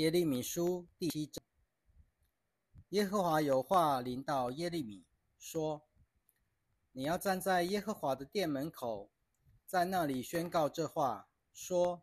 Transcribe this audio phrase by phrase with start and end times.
[0.00, 1.42] 耶利米书第七章，
[2.90, 5.06] 耶和华有话临到耶利米
[5.38, 5.88] 说
[6.92, 9.10] ：“你要站在耶和华的殿门口，
[9.64, 12.02] 在那里宣告这话，说：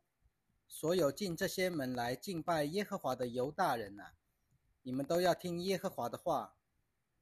[0.68, 4.14] 所有进这些门来敬拜耶和华的犹大人呐，
[4.82, 6.56] 你们都要听耶和华的话。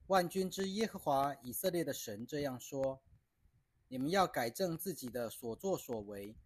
[0.07, 3.01] 万军之耶和华以色列的神这样说：
[3.89, 6.37] 你们要改正自己的所作所为，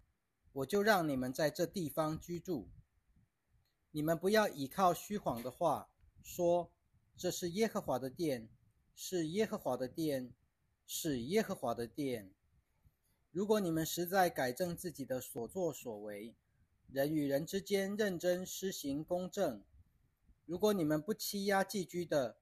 [0.52, 2.72] 我就让你们在这地方居住。”
[3.96, 5.88] 你们不要倚靠虚谎的话，
[6.22, 6.70] 说
[7.16, 8.50] 这是耶和华的殿，
[8.94, 10.34] 是耶和华的殿，
[10.86, 12.30] 是耶和华的殿。
[13.32, 16.36] 如果你们实在改正自己的所作所为，
[16.92, 19.64] 人与人之间认真施行公正，
[20.46, 22.36] 如果你们不欺压寄居的，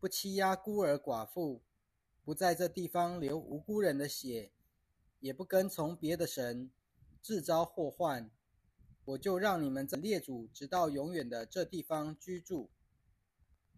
[0.00, 1.62] 不欺压孤儿寡妇，
[2.24, 4.50] 不在这地方流无辜人的血，
[5.20, 6.68] 也不跟从别的神，
[7.22, 8.28] 自招祸患。
[9.06, 12.70] 我就让你们在列祖直到永远的这地方居住。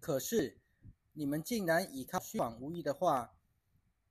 [0.00, 0.58] 可是
[1.12, 3.36] 你们竟然倚靠虚妄无义的话，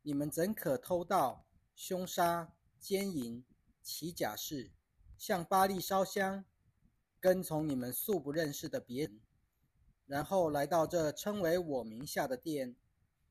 [0.01, 3.43] 你们怎可偷盗、凶杀、奸淫、
[3.81, 4.71] 起假誓，
[5.17, 6.45] 向巴利烧香，
[7.19, 9.19] 跟从你们素不认识的别人，
[10.05, 12.75] 然后来到这称为我名下的殿，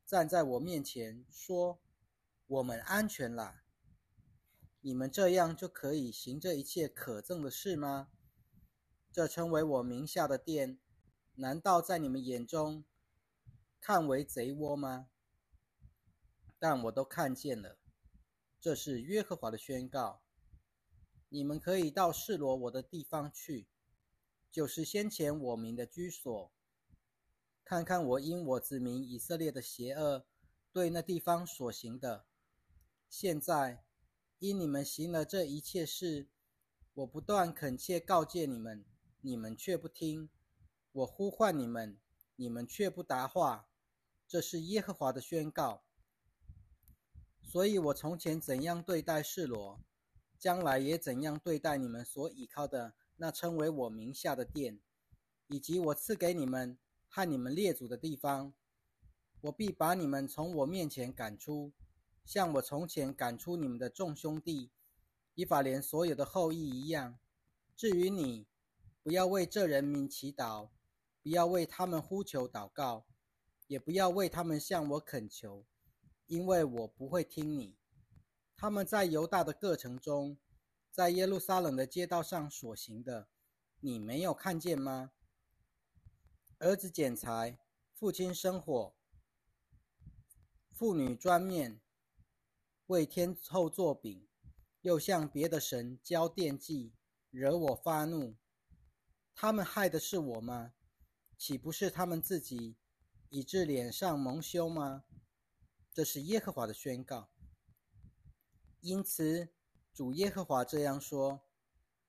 [0.04, 1.78] 站在我面前说
[2.48, 3.62] ：“我们安全了。”
[4.86, 8.08] 你们这样就可以行这一切可憎的事吗？
[9.10, 10.78] 这称为我名下的殿，
[11.34, 12.84] 难道在你们眼中
[13.80, 15.08] 看为贼窝吗？
[16.60, 17.78] 但我都看见了，
[18.60, 20.22] 这是约和华的宣告。
[21.30, 23.66] 你们可以到示罗我的地方去，
[24.52, 26.52] 就是先前我名的居所，
[27.64, 30.24] 看看我因我子民以色列的邪恶
[30.72, 32.24] 对那地方所行的。
[33.08, 33.85] 现在。
[34.38, 36.28] 因你们行了这一切事，
[36.92, 38.84] 我不断恳切告诫你们，
[39.22, 40.28] 你们却不听；
[40.92, 41.98] 我呼唤你们，
[42.36, 43.68] 你们却不答话。
[44.28, 45.84] 这是耶和华的宣告。
[47.42, 49.80] 所以我从前怎样对待示罗，
[50.38, 54.80] 将来也怎样对待你们所倚靠的那称为我名下的殿，
[55.46, 56.76] 以及我赐给你们
[57.08, 58.52] 和你们列祖的地方。
[59.40, 61.72] 我必把你们从我面前赶出。
[62.26, 64.72] 像我从前赶出你们的众兄弟
[65.36, 67.20] 以法莲所有的后裔一样。
[67.76, 68.48] 至于你，
[69.00, 70.70] 不要为这人民祈祷，
[71.22, 73.06] 不要为他们呼求祷告，
[73.68, 75.64] 也不要为他们向我恳求，
[76.26, 77.76] 因为我不会听你。
[78.56, 80.36] 他们在犹大的各城中，
[80.90, 83.28] 在耶路撒冷的街道上所行的，
[83.78, 85.12] 你没有看见吗？
[86.58, 87.60] 儿子剪柴，
[87.94, 88.96] 父亲生火，
[90.72, 91.80] 妇女专面。
[92.86, 94.28] 为天后做饼，
[94.82, 96.92] 又向别的神交奠祭，
[97.30, 98.36] 惹我发怒。
[99.34, 100.74] 他们害的是我吗？
[101.36, 102.76] 岂不是他们自己
[103.28, 105.04] 以致脸上蒙羞吗？
[105.92, 107.30] 这是耶和华的宣告。
[108.80, 109.48] 因此，
[109.92, 111.42] 主耶和华这样说：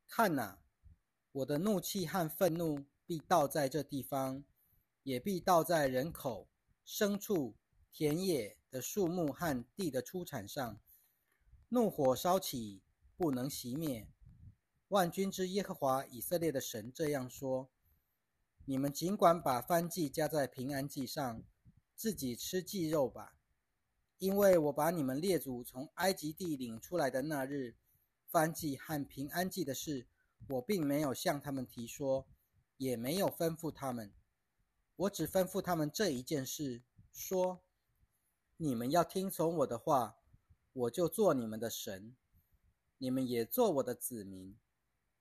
[0.08, 0.62] 看哪，
[1.32, 4.44] 我的怒气和愤怒必倒在这地方，
[5.04, 6.50] 也必倒在人口、
[6.86, 7.56] 牲畜。
[7.90, 10.80] 田野的树木和地的出产上，
[11.70, 12.84] 怒火烧起，
[13.16, 14.08] 不能熄灭。
[14.90, 17.72] 万军之耶和华以色列的神这样说：
[18.66, 21.44] 你们尽管把番祭加在平安祭上，
[21.96, 23.40] 自己吃祭肉吧，
[24.20, 27.78] 因为我把你们列祖从埃及地领出来的那日，
[28.28, 30.06] 番祭和平安祭的事，
[30.50, 32.28] 我并没有向他们提说，
[32.78, 34.14] 也没有吩咐他们。
[34.98, 37.64] 我只吩咐他们这一件事，说。
[38.60, 40.18] 你们要听从我的话，
[40.74, 42.16] 我就做你们的神，
[42.98, 44.58] 你们也做我的子民。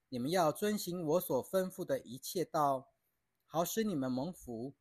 [0.08, 2.94] 你们要遵行我所吩咐的一切道，
[3.44, 4.74] 好使你们蒙福。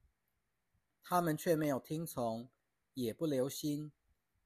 [1.03, 2.49] 他们却没有听从，
[2.93, 3.91] 也不留心，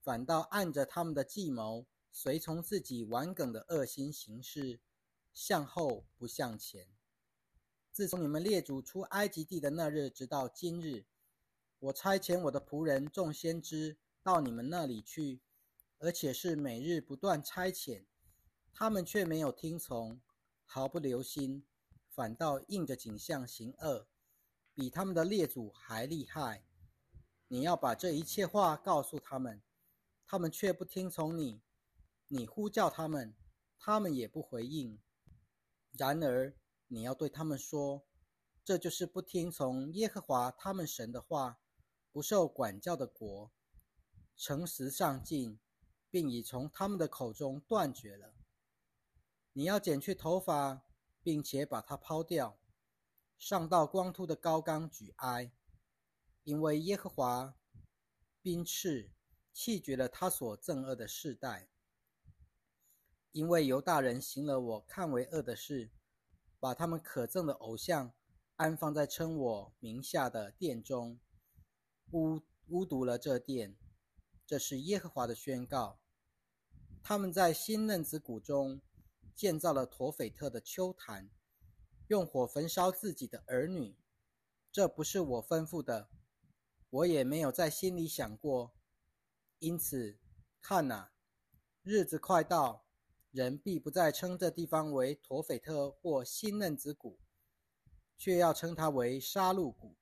[0.02, 4.80] 反倒按着他们的计谋，随从自己顽梗的恶心行事，
[5.32, 6.88] 向后不向前。
[7.92, 11.06] 自从你们列祖出埃及地的那日，直到今日。
[11.80, 15.42] 我差遣我的仆人众先知到你们那里去，
[15.98, 18.04] 而且是每日不断差遣，
[18.74, 20.20] 他们却没有听从，
[20.66, 21.66] 毫不留心，
[22.10, 24.08] 反倒应着景象行恶，
[24.74, 26.66] 比他们的列祖还厉害。
[27.48, 29.62] 你要把这一切话告诉他们，
[30.28, 31.62] 他们却不听从你。
[32.28, 33.34] 你呼叫他们，
[33.80, 35.00] 他们也不回应。
[35.94, 36.54] 然而
[36.88, 38.06] 你要对他们说，
[38.66, 41.58] 这就是不听从耶和华他们神的话。
[42.12, 43.52] 不受管教的国，
[44.36, 45.60] 诚实上进，
[46.10, 48.34] 并已从他们的口中断绝了。
[49.54, 50.86] 你要剪去头发，
[51.22, 52.60] 并且把它抛掉，
[53.38, 55.52] 上到光秃的高冈举哀，
[56.44, 57.56] 因为耶和华
[58.42, 59.12] 兵斥
[59.54, 61.70] 弃绝了他所憎恶的世代。
[63.32, 65.92] 因为犹大人行了我看为恶的事，
[66.60, 68.12] 把他们可憎的偶像
[68.56, 71.20] 安放在称我名下的殿中，
[72.12, 73.76] 污污渎了这殿。
[74.46, 76.00] 这是耶和华的宣告。
[77.04, 78.82] 他们在新嫩子谷中
[79.36, 81.30] 建造了陀斐特的丘坛，
[82.08, 83.96] 用火焚烧自己的儿女。
[84.72, 86.10] 这不是我吩咐的，
[86.90, 88.74] 我也没有在心里想过。
[89.60, 90.20] 因此，
[90.62, 91.12] 看哪，
[91.84, 92.86] 日子快到。
[93.32, 97.20] 人必不再称这地方为陀斐特或新嫩子谷，
[98.18, 99.99] 却要称它为杀戮谷。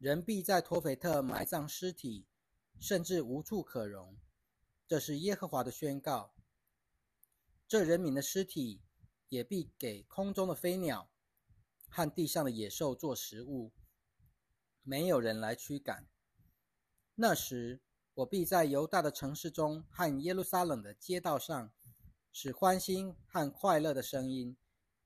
[0.00, 2.26] 人必在陀斐特埋葬尸体，
[2.78, 4.16] 甚至无处可容。
[4.88, 6.32] 这是耶和华的宣告。
[7.68, 8.80] 这人民的尸体
[9.28, 11.10] 也必给空中的飞鸟
[11.86, 13.72] 和地上的野兽做食物，
[14.82, 16.08] 没有人来驱赶。
[17.16, 17.82] 那时，
[18.14, 21.70] 我必在犹大的城市中和耶路撒冷的街道上。
[22.32, 24.56] 使欢欣和快乐的声音，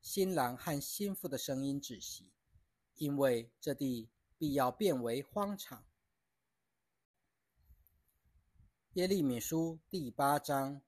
[0.00, 2.30] 新郎和新妇的声音止息，
[2.96, 4.10] 因为这地
[4.44, 5.86] 必要变为荒场。
[8.92, 10.82] 耶利米书第八章。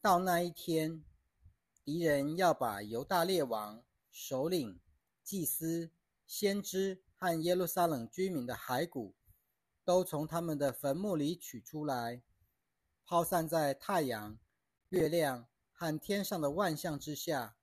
[0.00, 1.04] 到那一天，
[1.84, 4.80] 敌人要把犹大列王、首领、
[5.22, 5.92] 祭司、
[6.26, 9.14] 先知和耶路撒冷居民的骸骨，
[9.84, 12.24] 都从他们的坟墓里取出来。
[13.04, 14.36] 抛散在太阳、
[14.88, 17.56] 月亮和天上的万象之下，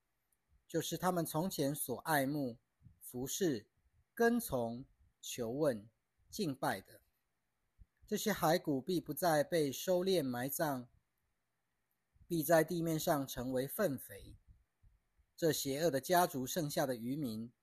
[0.66, 2.58] 就是他们从前所爱慕、
[3.16, 3.66] 服侍、
[4.14, 4.84] 跟从、
[5.22, 5.90] 求问、
[6.30, 7.00] 敬拜的。
[8.06, 10.90] 这些骸骨必不再被收敛埋葬，
[12.28, 14.36] 必在地面上成为粪肥。
[15.38, 17.54] 这邪恶的家族剩下的渔民，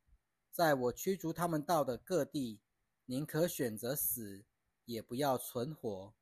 [0.51, 2.63] 在我驱逐他们到的各地，
[3.05, 4.47] 宁可选择死，
[4.87, 6.15] 也不要存活。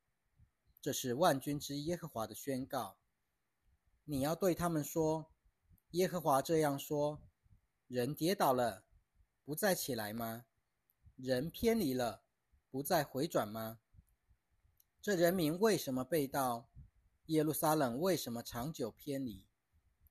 [0.81, 2.97] 这是万军之耶和华的宣告。
[4.03, 5.31] 你要对他们说
[5.91, 7.21] ：“耶和华这样说：
[7.87, 8.83] 人跌倒了，
[9.43, 10.45] 不再起来吗？
[11.15, 12.23] 人偏离了，
[12.69, 13.79] 不再回转吗？
[15.01, 16.69] 这人民为什么被盗？
[17.27, 19.45] 耶路撒冷为什么长久偏离？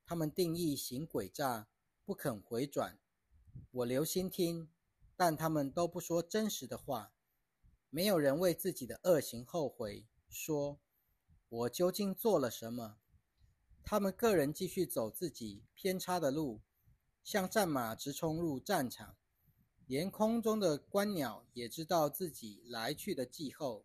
[0.05, 1.67] 他们定义行诡诈，
[2.03, 2.99] 不肯回转。
[3.71, 4.69] 我留心听，
[5.15, 7.13] 但他们都不说真实的话。
[7.89, 10.79] 没有人为自己的恶行后悔。”说
[11.49, 12.97] ：“我究竟做了什么？”
[13.83, 16.61] 他们个人继续走自己偏差的路，
[17.23, 19.17] 像战马直冲入战场，
[19.91, 23.83] 连空中的观鸟也知道自己来去的季候。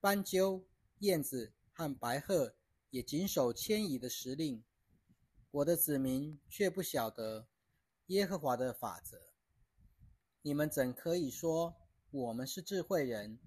[0.00, 0.64] 斑鸠、
[1.00, 2.54] 燕子和白鹤
[2.88, 4.64] 也谨守迁移的时令。
[5.50, 7.46] 我的子民却不晓得
[8.06, 9.20] 耶和华的法则。
[10.40, 11.76] 你们怎可以说
[12.10, 13.38] 我们是智慧人？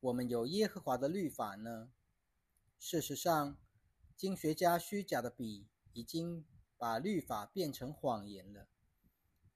[0.00, 1.90] 我们有耶和华的律法呢。
[2.78, 3.58] 事实上，
[4.16, 6.46] 经学家虚假的笔已经
[6.78, 8.66] 把律法变成谎言了。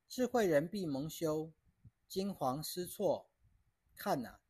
[0.08, 1.52] 智慧人必蒙羞，
[2.08, 3.30] 惊惶失措。
[3.96, 4.40] 看哪，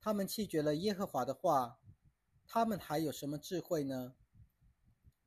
[0.00, 1.80] 他们弃绝了耶和华的话，
[2.46, 4.14] 他们还有什么智慧呢？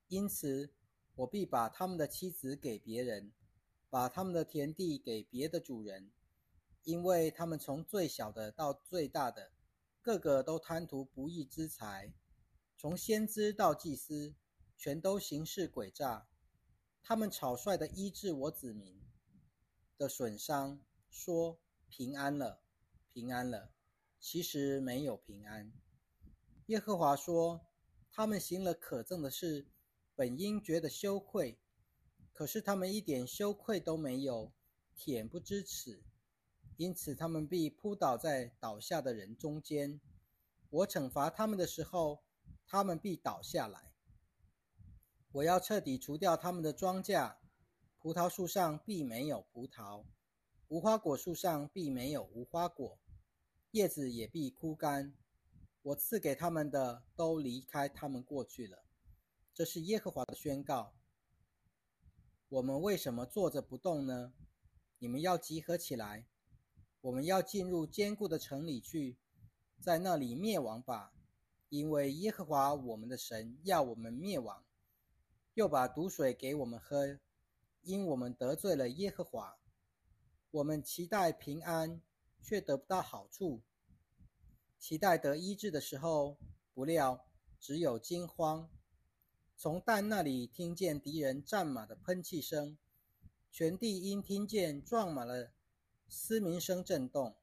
[0.07, 0.73] 因此，
[1.15, 3.31] 我必把他们的妻子给别人，
[3.89, 6.11] 把他们的田地给别的主人。
[6.83, 9.53] 因为他们从最小的到最大的，
[10.01, 12.13] 个个都贪图不义之财，
[12.77, 14.35] 从先知到祭司，
[14.77, 16.27] 全都行事诡诈。
[17.01, 19.01] 他们草率的医治我子民
[20.03, 21.57] 的损伤，说
[21.87, 22.61] 平安了，
[23.07, 23.71] 平安了，
[24.19, 25.71] 其实没有平安。
[26.65, 27.65] 耶和华说，
[28.11, 29.65] 他们行了可憎的事，
[30.13, 31.57] 本应觉得羞愧，
[32.33, 34.51] 可是他们一点羞愧都没有，
[34.97, 36.03] 恬不知耻。
[36.75, 40.01] 因此，他们必扑倒在倒下的人中间。
[40.69, 42.25] 我惩罚他们的时候，
[42.67, 43.93] 他们必倒下来。
[45.31, 47.37] 我要彻底除掉他们的庄稼，
[48.03, 50.03] 葡萄树上必没有葡萄，
[50.67, 52.99] 无花果树上必没有无花果，
[53.71, 55.15] 叶子也必枯干。
[55.83, 58.83] 我赐给他们的都离开他们过去了。
[59.53, 60.93] 这是耶和华的宣告。
[62.49, 64.33] 我们为什么坐着不动呢？
[64.99, 66.27] 你们要集合起来。
[66.99, 69.17] 我们要进入坚固的城里去，
[69.79, 71.13] 在那里灭亡吧，
[71.69, 74.65] 因为耶和华我们的神要我们灭亡，
[75.53, 77.17] 又把毒水给我们喝，
[77.83, 79.57] 因我们得罪了耶和华。
[80.51, 82.01] 我们期待平安，
[82.41, 83.61] 却得不到好处；
[84.77, 86.37] 期待得医治的时候，
[86.73, 87.25] 不料
[87.59, 88.69] 只有惊慌。
[89.55, 92.77] 从蛋那里听见敌人战马的喷气声，
[93.51, 95.51] 全地因听见撞满了
[96.07, 97.35] 嘶鸣声震动。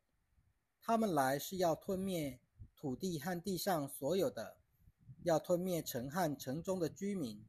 [0.82, 2.40] 他们来是要吞灭
[2.74, 4.56] 土地和地上所有的，
[5.22, 7.44] 要吞灭城和城中的居民。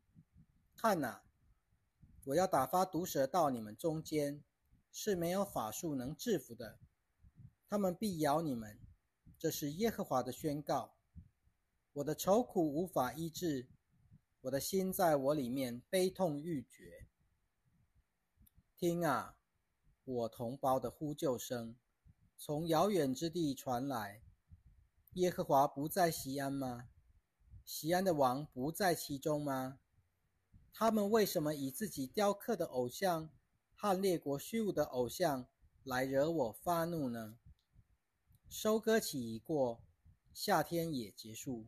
[0.76, 1.24] 看哪，
[2.26, 4.44] 我要打发毒蛇到你们中间，
[4.92, 6.78] 是没有法术能制服的。
[7.68, 8.80] 他们必咬你们，
[9.40, 10.94] 这是耶和华的宣告。
[11.94, 13.68] 我的愁苦无法医治，
[14.42, 17.08] 我的心在我里面悲痛欲绝。
[18.78, 19.36] 听啊，
[20.06, 21.76] 我同胞的呼救声，
[22.38, 24.22] 从遥远之地传来。
[25.16, 26.88] 耶和华不在西安吗？
[27.66, 29.81] 西安的王不在其中吗？
[30.74, 33.30] 他们为什么以自己雕刻的偶像
[33.76, 35.48] 和列国虚无的偶像
[35.84, 37.38] 来惹我发怒呢？
[38.50, 39.84] 收割期已过，
[40.34, 41.68] 夏天也结束，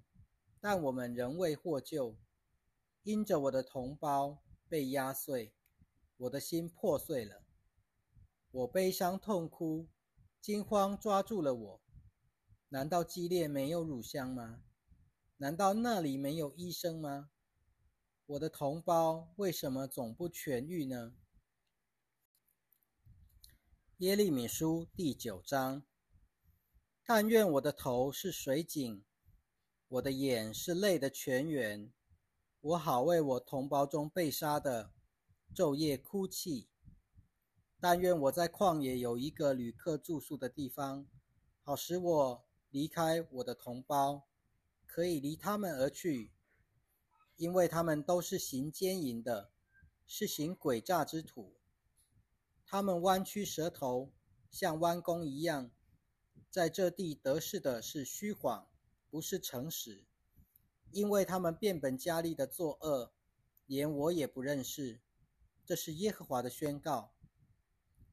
[0.59, 2.17] 但我们仍未获救。
[3.03, 5.53] 因着我的同胞被压碎，
[6.15, 7.43] 我的心破碎了。
[8.49, 9.89] 我悲伤痛哭，
[10.39, 11.81] 惊慌抓住了我。
[12.69, 14.63] 难道激烈没有乳香吗？
[15.37, 17.29] 难道那里没有医生吗？
[18.25, 21.13] 我的同胞为什么总不痊愈呢？
[23.97, 25.83] 耶利米书第九章。
[27.05, 29.03] 但愿我的头是水井，
[29.89, 31.91] 我的眼是泪的泉源，
[32.61, 34.93] 我好为我同胞中被杀的
[35.53, 36.69] 昼夜哭泣。
[37.81, 41.05] 但愿我在旷野有一个旅客住宿的地方，
[41.61, 44.29] 好使我离开我的同胞，
[44.85, 46.31] 可以离他们而去，
[47.35, 49.51] 因为他们都是行奸淫的，
[50.05, 51.55] 是行诡诈之徒。
[52.65, 54.11] 他们弯曲舌头，
[54.49, 55.71] 像弯弓一样。
[56.49, 58.67] 在这地得势的是虚谎，
[59.09, 60.05] 不是诚实，
[60.91, 63.11] 因为他们变本加厉的作恶，
[63.65, 65.01] 连我也不认识。
[65.65, 67.13] 这是耶和华的宣告。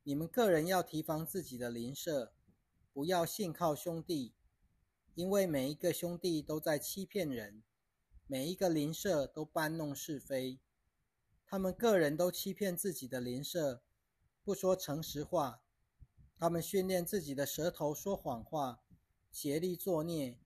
[0.02, 2.32] 你们个人要提防自己的邻舍，
[2.94, 4.34] 不要信靠兄弟，
[5.14, 7.62] 因为每一个兄弟都在欺骗人，
[8.30, 10.60] 每一个邻舍都搬弄是非。
[11.44, 13.82] 他们个人都欺骗自己的邻舍，
[14.44, 15.64] 不说诚实话。
[16.38, 18.84] 他们训练自己的舌头说谎话，
[19.32, 20.38] 竭力作孽，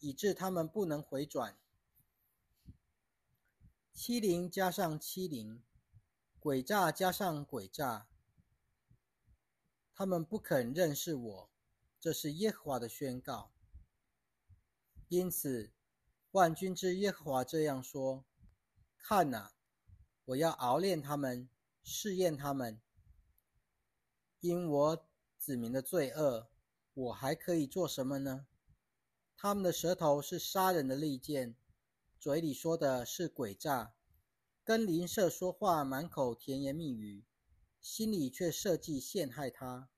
[0.00, 1.56] 以致他们不能回转。
[3.92, 5.62] 欺凌加上欺凌，
[6.40, 8.08] 诡诈加上诡诈，
[9.94, 11.50] 他们不肯认识我，
[12.00, 13.52] 这是耶和华的宣告。
[15.06, 15.72] 因此，
[16.32, 18.24] 万军之耶和华这样说：
[18.96, 19.52] 看哪，
[20.26, 21.48] 我要熬炼他们，
[21.82, 22.80] 试验他们，
[24.40, 25.06] 因我。
[25.36, 26.50] 子民的罪恶，
[26.92, 28.46] 我还可以做什么呢？
[29.38, 31.56] 他们的舌头是杀人的利剑，
[32.18, 33.94] 嘴里说的是诡诈，
[34.62, 37.24] 跟邻舍说话满口甜言蜜语，
[37.80, 39.88] 心里却设计陷害他。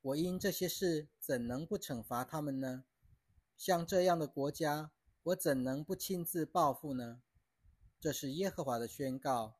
[0.00, 2.82] 我因这些事怎能不惩罚他们呢？
[3.56, 4.90] 像这样的国家，
[5.24, 7.22] 我怎能不亲自报复呢？
[8.00, 9.54] 这是耶和华的宣告。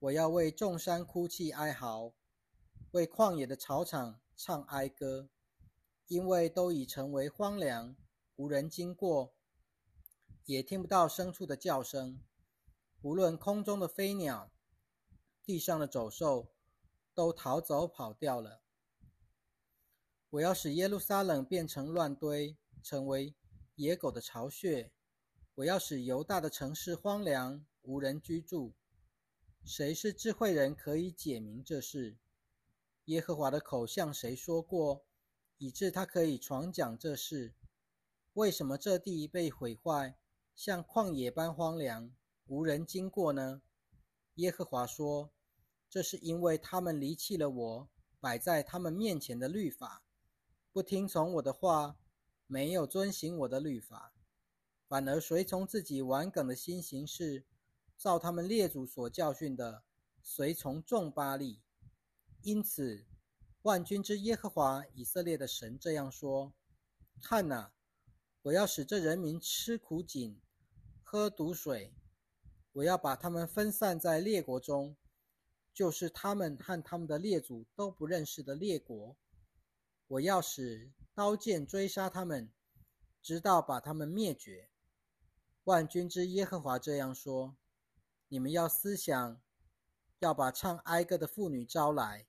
[0.00, 2.12] 我要为众山哭泣哀嚎。
[2.90, 5.28] 为旷野的草场唱哀歌，
[6.08, 7.94] 因为都已成为荒凉，
[8.34, 9.34] 无人经过，
[10.46, 12.20] 也听不到牲畜的叫声。
[13.02, 14.50] 无论空中的飞鸟，
[15.44, 16.48] 地上的走兽，
[17.14, 18.62] 都逃走跑掉了。
[20.30, 23.34] 我要使耶路撒冷变成乱堆，成为
[23.76, 24.90] 野狗的巢穴。
[25.56, 28.74] 我要使犹大的城市荒凉，无人居住。
[29.64, 32.16] 谁是智慧人，可以解明这事？
[33.04, 35.04] 耶和华的口向谁说过，
[35.58, 37.54] 以致他可以传讲这事？
[38.32, 40.16] 为什么这地被毁坏，
[40.54, 42.10] 像旷野般荒凉，
[42.46, 43.60] 无人经过呢？
[44.36, 45.30] 耶和华说
[45.88, 47.88] ：“这是因为他们离弃了我
[48.20, 50.02] 摆在他们面前的律法，
[50.72, 51.96] 不听从我的话，
[52.46, 54.12] 没有遵行我的律法，
[54.86, 57.44] 反而随从自己顽梗的心行事，
[57.98, 59.82] 照他们列祖所教训的，
[60.22, 61.62] 随从众巴利。”
[62.42, 63.04] 因此，
[63.62, 66.52] 万军之耶和华以色列的神这样说
[67.20, 67.72] ：“看哪，
[68.42, 70.40] 我要使这人民吃苦井，
[71.02, 71.92] 喝毒水；
[72.74, 74.96] 我要把他们分散在列国中，
[75.74, 79.16] 就是他们和他们的列祖都不认识的列国。
[80.06, 82.52] 我要使刀剑追杀他们，
[83.22, 84.68] 直到把他们灭绝。”
[85.64, 87.56] 万军之耶和华这样说
[88.28, 89.40] ：“你们要思想，
[90.18, 92.26] 要把唱哀歌的妇女招来。”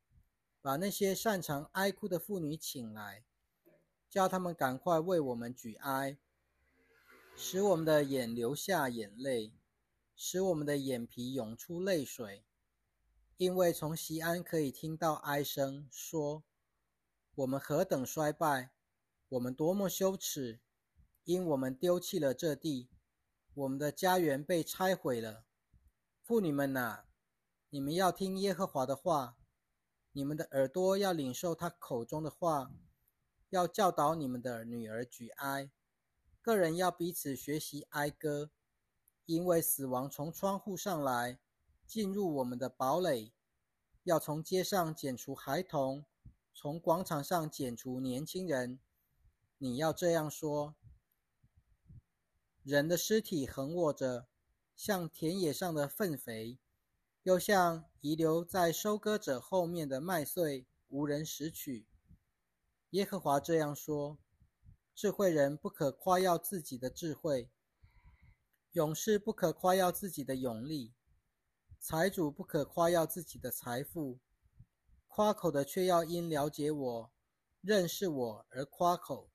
[0.60, 3.24] 把那些擅长哀哭的妇女请来，
[4.10, 6.18] 叫他们赶快为我们举哀，
[7.38, 9.54] 使我们的眼流下眼泪，
[10.16, 12.44] 使我们的眼皮涌出泪水。
[13.38, 16.44] 因为从西安可以听到哀声，说
[17.36, 18.72] ：“我们何等衰败，
[19.30, 20.62] 我们多么羞耻，
[21.24, 22.90] 因我们丢弃了这地，
[23.54, 25.46] 我们的家园被拆毁了。”
[26.24, 27.06] 妇女们呐，
[27.70, 29.38] 你们要听耶和华的话，
[30.12, 32.72] 你们的耳朵要领受他口中的话，
[33.50, 35.72] 要教导你们的女儿举哀，
[36.42, 38.52] 个人要彼此学习哀歌，
[39.26, 41.40] 因为死亡从窗户上来。
[41.86, 43.32] 进入我们的堡垒，
[44.04, 46.04] 要从街上剪除孩童，
[46.54, 48.82] 从广场上剪除年轻人。
[49.60, 50.76] 你要这样说：
[52.62, 54.28] 人的尸体横卧着，
[54.76, 56.60] 像田野上的粪肥，
[57.24, 61.88] 又像遗留在收割者后面的麦穗，无人拾取。
[62.92, 64.20] 耶和华这样说：
[64.94, 67.50] 智慧人不可夸耀自己的智慧，
[68.74, 70.94] 勇士不可夸耀自己的勇力。
[71.80, 74.20] 财主不可夸耀自己的财富，
[75.08, 77.12] 夸口的却要因了解我、
[77.62, 79.32] 认识我而夸口。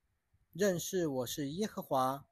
[0.52, 2.26] 认识我是耶和华，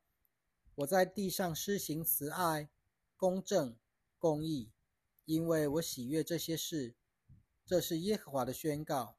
[0.74, 2.68] 我在地上施行慈爱、
[3.16, 3.78] 公正、
[4.18, 4.70] 公义，
[5.24, 6.94] 因为我喜悦这些事。
[7.64, 9.16] 这是耶和华的宣告。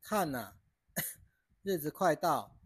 [0.00, 0.56] 看哪，
[1.62, 2.56] 日子快到，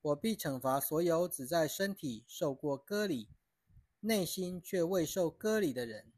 [0.00, 3.28] 我必惩罚所有只在身体受过割礼、
[3.98, 6.12] 内心却未受割礼的人。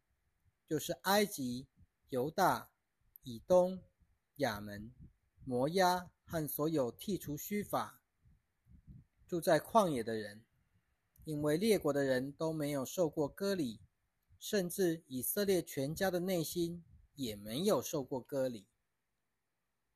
[0.69, 1.67] 就是埃及、
[2.11, 2.71] 犹大、
[3.23, 3.83] 以东、
[4.37, 4.93] 亚门、
[5.45, 8.03] 摩押和所有剔除虚法、
[9.27, 10.45] 住在旷野的人，
[11.25, 13.81] 因为列国的人都没有受过割礼，
[14.39, 16.85] 甚至以色列全家的内心
[17.17, 18.67] 也没有受过割礼。